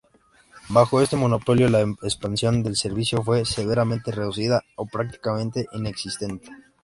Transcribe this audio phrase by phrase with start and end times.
[0.69, 6.49] Bajo este monopolio, la expansión del servicio fue severamente reducida o prácticamente inexistente.